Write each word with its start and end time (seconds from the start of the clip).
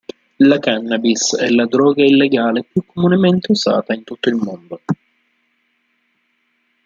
La 0.39 0.57
cannabis 0.57 1.35
è 1.37 1.47
la 1.49 1.67
droga 1.67 2.03
illegale 2.03 2.63
più 2.63 2.83
comunemente 2.87 3.51
usata 3.51 3.93
in 3.93 4.03
tutto 4.03 4.29
il 4.29 4.35
mondo. 4.35 4.81